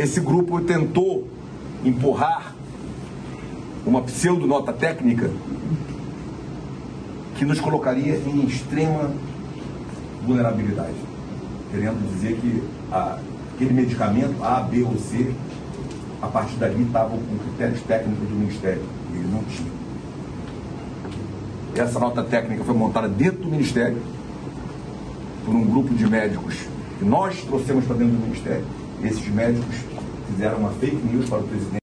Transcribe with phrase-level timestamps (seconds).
[0.00, 1.28] esse grupo tentou
[1.84, 2.54] empurrar
[3.84, 5.30] uma pseudo-nota técnica
[7.36, 9.12] que nos colocaria em extrema
[10.24, 10.96] vulnerabilidade,
[11.70, 13.18] querendo dizer que a,
[13.54, 15.34] aquele medicamento A, B ou C,
[16.22, 18.82] a partir dali estavam com critérios técnicos do Ministério,
[19.12, 19.70] e ele não tinha.
[21.74, 23.98] Essa nota técnica foi montada dentro do Ministério
[25.44, 26.56] por um grupo de médicos
[27.00, 28.64] que nós trouxemos para dentro do Ministério.
[29.02, 29.74] Esses médicos
[30.28, 31.78] fizeram uma fake news para o presidente.